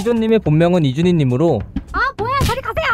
[0.00, 1.60] 키조님의 본명은 이준희님으로
[1.92, 2.32] 아 뭐야.
[2.46, 2.86] 저리 가세요.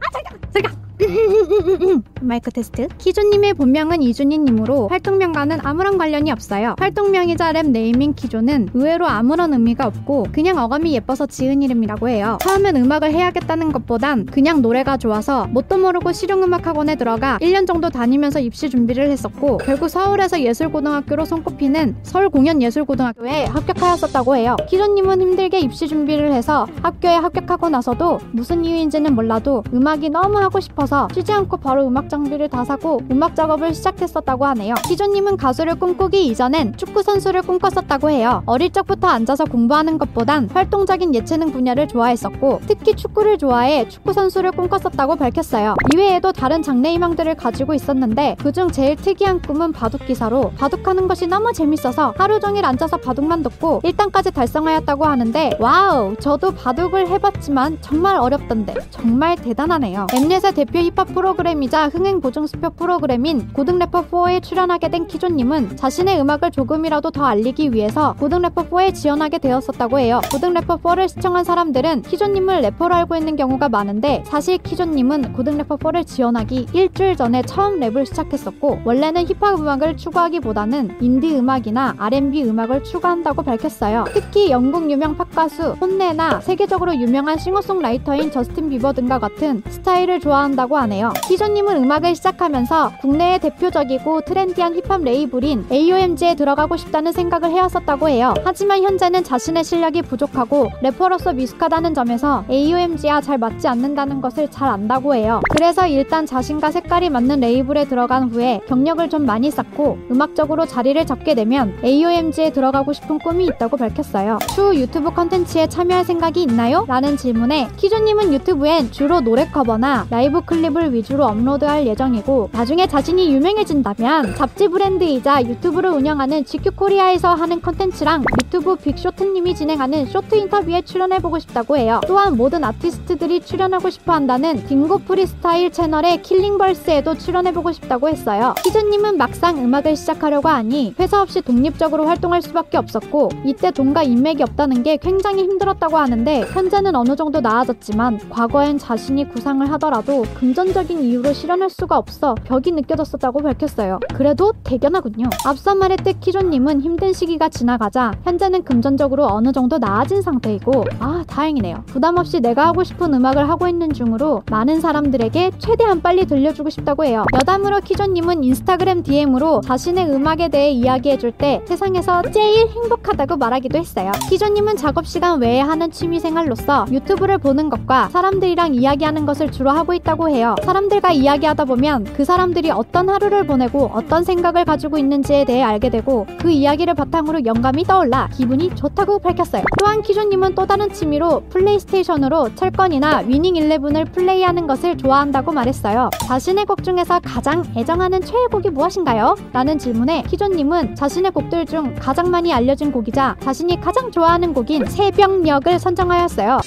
[0.00, 2.88] 아 저리 가 저리 가 마이크 테스트.
[2.98, 6.76] 키조님의 본명은 이준희님으로 활동명과는 아무런 관련이 없어요.
[6.78, 12.38] 활동명이자 랩 name인 키조는 의외로 아무런 의미가 없고 그냥 어감이 예뻐서 지은 이름이라고 해요.
[12.42, 18.70] 처음엔 음악을 해야겠다는 것보단 그냥 노래가 좋아서 뭣도 모르고 실용음악학원에 들어가 1년 정도 다니면서 입시
[18.70, 24.56] 준비를 했었고 결국 서울에서 예술고등학교로 손꼽히는 서울공연예술고등학교에 합격하였었다고 해요.
[24.68, 31.08] 키조님은 힘들게 입시 준비를 해서 학교에 합격하고 나서도 무슨 이유인지는 몰라도 음악이 너무 하고 싶어서
[31.14, 34.74] 쉬지 않고 바로 음악 장비를 다 사고 음악 작업을 시작했었다고 하네요.
[34.86, 38.42] 키조님은 가수를 꿈꾸기 이전엔 축구 선수를 꿈꿨었다고 해요.
[38.44, 45.16] 어릴 적부터 앉아서 공부하는 것보단 활동적인 예체능 분야를 좋아했었고 특히 축구를 좋아해 축구 선수를 꿈꿨었다고
[45.16, 45.74] 밝혔어요.
[45.94, 51.54] 이외에도 다른 장래 희망들을 가지고 있었는데 그중 제일 특이한 꿈은 바둑 기사로 바둑하는 것이 너무
[51.54, 58.74] 재밌어서 하루 종일 앉아서 바둑만 두고 1단까지 달성하였다고 하는데 와우 저도 바둑을 해봤지만 정말 어렵던데
[58.90, 60.08] 정말 대단하네요.
[60.12, 66.20] 엠넷의 대표 힙합 프로그램이자 흥행 보증 수표 프로그램인 고등 래퍼 4에 출연하게 된 키조님은 자신의
[66.20, 70.20] 음악을 조금이라도 더 알리기 위해서 고등 래퍼 4에 지원하게 되었었다고 해요.
[70.30, 75.76] 고등 래퍼 4를 시청한 사람들은 키조님을 래퍼로 알고 있는 경우가 많은데 사실 키조님은 고등 래퍼
[75.76, 82.82] 4를 지원하기 일주일 전에 처음 랩을 시작했었고 원래는 힙합 음악을 추구하기보다는 인디 음악이나 R&B 음악을
[82.82, 84.04] 추구한다고 밝혔어요.
[84.12, 90.76] 특히 영국 유명 팝 가수 HONNE나 세계적으로 유명한 싱어송라이터인 저스틴 비버 등과 같은 스타일을 좋아한다고
[90.78, 91.12] 하네요.
[91.28, 98.32] 키조님은 음악 을 시작하면서 국내의 대표적이고 트렌디한 힙합 레이블인 AOMG에 들어가고 싶다는 생각을 해왔었다고 해요.
[98.44, 105.14] 하지만 현재는 자신의 실력이 부족하고 래퍼로서 미숙하다는 점에서 AOMG와 잘 맞지 않는다는 것을 잘 안다고
[105.14, 105.42] 해요.
[105.50, 111.34] 그래서 일단 자신과 색깔이 맞는 레이블에 들어간 후에 경력을 좀 많이 쌓고 음악적으로 자리를 잡게
[111.34, 114.38] 되면 AOMG에 들어가고 싶은 꿈이 있다고 밝혔어요.
[114.54, 116.86] 추후 유튜브 컨텐츠에 참여할 생각이 있나요?
[116.88, 124.34] 라는 질문에 키조님은 유튜브엔 주로 노래 커버나 라이브 클립을 위주로 업로드할 예정이고 나중에 자신이 유명해진다면
[124.34, 131.76] 잡지 브랜드이자 유튜브를 운영하는 GQ 코리아에서 하는 컨텐츠랑 유튜버 빅쇼트님이 진행하는 쇼트 인터뷰에 출연해보고 싶다고
[131.76, 132.00] 해요.
[132.06, 138.54] 또한 모든 아티스트들이 출연하고 싶어 한다는 딩고 프리스타일 채널의 killing verse에도 출연해보고 싶다고 했어요.
[138.62, 144.82] 키조님은 막상 음악을 시작하려고 하니 회사 없이 독립적으로 활동할 수밖에 없었고 이때 돈과 인맥이 없다는
[144.82, 151.61] 게 굉장히 힘들었다고 하는데 현재는 어느 정도 나아졌지만 과거엔 자신이 구상을 하더라도 금전적인 이유로 실현
[151.62, 154.00] 할 수가 없어 벽이 느껴졌었다고 밝혔어요.
[154.14, 155.30] 그래도 대견하군요.
[155.46, 161.84] 앞서 말했듯 키조님은 힘든 시기가 지나가자 현재는 금전적으로 어느 정도 나아진 상태이고 아 다행이네요.
[161.86, 167.04] 부담 없이 내가 하고 싶은 음악을 하고 있는 중으로 많은 사람들에게 최대한 빨리 들려주고 싶다고
[167.04, 167.24] 해요.
[167.34, 174.10] 여담으로 키조님은 인스타그램 DM으로 자신의 음악에 대해 이야기해줄 때 세상에서 제일 행복하다고 말하기도 했어요.
[174.28, 179.94] 키조님은 작업 시간 외에 하는 취미 생활로서 유튜브를 보는 것과 사람들이랑 이야기하는 것을 주로 하고
[179.94, 180.56] 있다고 해요.
[180.64, 185.90] 사람들과 이야기하 다 보면 그 사람들이 어떤 하루를 보내고 어떤 생각을 가지고 있는지에 대해 알게
[185.90, 189.64] 되고 그 이야기를 바탕으로 영감이 떠올라 기분이 좋다고 밝혔어요.
[189.78, 196.10] 또한 키조님은 또 다른 취미로 플레이스테이션으로 철권이나 위닝 11을 플레이하는 것을 좋아한다고 말했어요.
[196.26, 199.36] 자신의 곡 중에서 가장 애정하는 최애 곡이 무엇인가요?
[199.52, 205.78] 라는 질문에 키조님은 자신의 곡들 중 가장 많이 알려진 곡이자 자신이 가장 좋아하는 곡인 새벽녘을
[205.78, 206.60] 선정하였어요.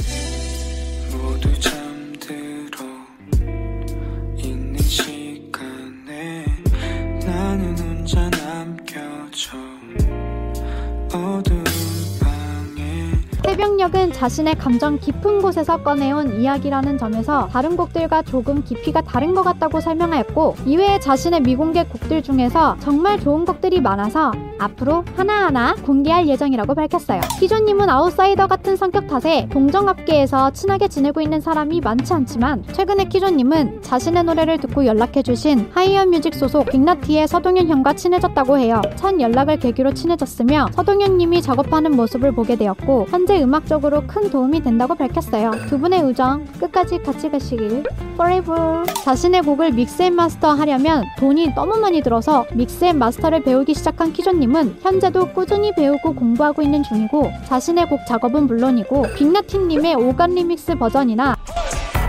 [13.85, 19.79] 새벽녘은 자신의 감정 깊은 곳에서 꺼내온 이야기라는 점에서 다른 곡들과 조금 깊이가 다른 것 같다고
[19.79, 27.21] 설명하였고 이외에 자신의 미공개 곡들 중에서 정말 좋은 곡들이 많아서 앞으로 하나하나 공개할 예정이라고 밝혔어요.
[27.39, 34.23] 키조님은 아웃사이더 같은 성격 탓에 동종업계에서 친하게 지내고 있는 사람이 많지 않지만 최근에 키조님은 자신의
[34.23, 38.81] 노래를 듣고 연락해주신 하이어 뮤직 소속 빅나티의 서동현 형과 친해졌다고 해요.
[38.95, 44.95] 첫 연락을 계기로 친해졌으며 서동현 님이 작업하는 모습을 보게 되었고 현재 음악적으로 큰 도움이 된다고
[44.95, 45.51] 밝혔어요.
[45.67, 48.83] 두 분의 우정 끝까지 같이 가시길 forever.
[49.03, 54.13] 자신의 곡을 mix and master 하려면 돈이 너무 많이 들어서 mix and master를 배우기 시작한
[54.13, 60.75] 키조님 은 현재도 꾸준히 배우고 공부하고 있는 중이고 자신의 곡 작업은 물론이고 빅나티님의 오간 리믹스
[60.75, 61.35] 버전이나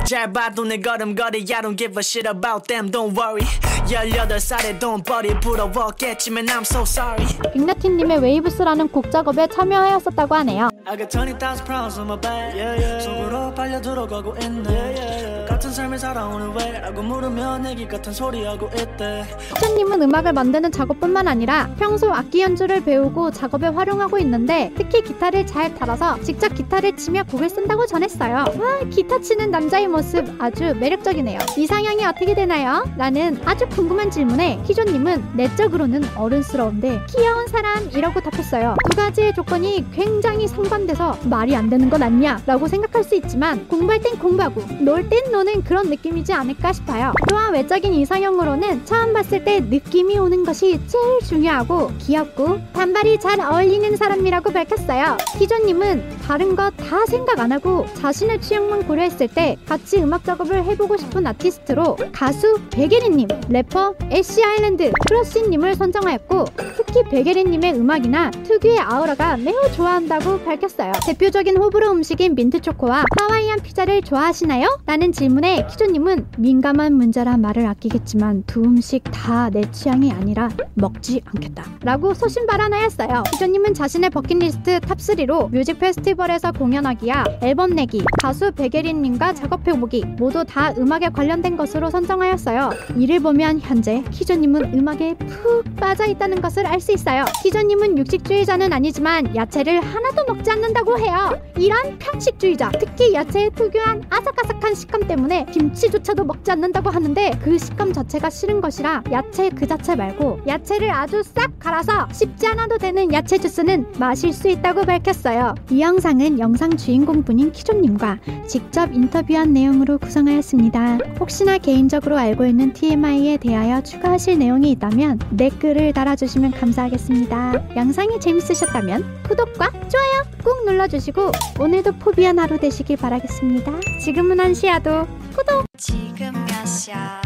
[0.04, 3.46] 잘 봐도 내 걸음걸이 I don't give a shit about them don't worry
[3.86, 10.68] 18살에 돈벌이 부러웠겠지만 I'm so sorry 빅나티님의 Waves라는 곡 작업에 참여하였었다고 하네요.
[10.84, 16.80] I got 20,000 pounds on my back 속으로 빨려 들어가고 있네 같은 삶을 살아오는 왜
[16.80, 19.24] 라고 물으면 얘기 같은 소리 하고 있대
[19.54, 25.72] 희준님은 음악을 만드는 작업뿐만 아니라 평소 악기 연주를 배우고 작업에 활용하고 있는데 특히 기타를 잘
[25.75, 28.34] 다뤄서 직접 기타를 치며 곡을 쓴다고 전했어요.
[28.34, 31.38] 와, 기타 치는 남자의 모습 아주 매력적이네요.
[31.56, 32.84] 이상형이 어떻게 되나요?
[32.96, 38.75] 라는 아주 궁금한 질문에 키조님은 내적으로는 어른스러운데 귀여운 사람 이라고 답했어요.
[38.90, 44.00] 두 가지의 조건이 굉장히 상반돼서 말이 안 되는 건 아니야 라고 생각할 수 있지만 공부할
[44.00, 47.12] 땐 공부하고 놀 땐 노는 그런 느낌이지 않을까 싶어요.
[47.28, 53.94] 또한 외적인 이상형으로는 처음 봤을 때 느낌이 오는 것이 제일 중요하고 귀엽고 단발이 잘 어울리는
[53.94, 55.19] 사람이라고 밝혔어요.
[55.38, 61.26] 희조님은 다른 거다 생각 안 하고 자신의 취향만 고려했을 때 같이 음악 작업을 해보고 싶은
[61.26, 63.29] 아티스트로 가수 백예린님,
[63.66, 66.44] 래퍼 애쉬 아일랜드, 크러쉬님을 선정하였고
[66.76, 70.92] 특히 백예린님의 음악이나 특유의 아우라가 매우 좋아한다고 밝혔어요.
[71.06, 74.78] 대표적인 호불호 음식인 민트초코와 하와이안 피자를 좋아하시나요?
[74.86, 81.64] 라는 질문에 키조님은 민감한 문제라 말을 아끼겠지만 두 음식 다 내 취향이 아니라 먹지 않겠다.
[81.82, 83.22] 라고 소신발언하였어요.
[83.32, 91.10] 키조님은 자신의 버킷리스트 TOP3로 뮤직 페스티벌에서 공연하기, 앨범 내기, 가수 백예린님과 작업해보기 모두 다 음악에
[91.10, 92.70] 관련된 것으로 선정하였어요.
[92.96, 97.25] 이를 보면 현재 키조님은 음악에 푹 빠져 있다는 것을 알 수 있어요.
[97.43, 101.41] 키조님은 육식주의자는 아니지만 야채를 하나도 먹지 않는다고 해요.
[101.58, 108.31] 이런 편식주의자, 특히 야채의 특유한 아삭아삭한 식감 때문에 김치조차도 먹지 않는다고 하는데 그 식감 자체가
[108.31, 113.87] 싫은 것이라 야채 그 자체 말고 야채를 아주 싹 갈아서 씹지 않아도 되는 야채 주스는
[113.99, 115.55] 마실 수 있다고 밝혔어요.
[115.70, 120.99] 이 영상은 영상 주인공분인 키조님과 직접 인터뷰한 내용으로 구성하였습니다.
[121.19, 127.76] 혹시나 개인적으로 알고 있는 TMI에 대 하여 추가하실 내용이 있다면 댓글을 달아주시면 감사하겠습니다.
[127.76, 133.72] 영상이 재밌으셨다면 구독과 좋아요 꾹 눌러주시고 오늘도 포비한 하루 되시길 바라겠습니다.
[134.00, 135.06] 지금은 한시야도
[135.37, 135.64] 구독!
[135.76, 137.25] 지금 몇 시야?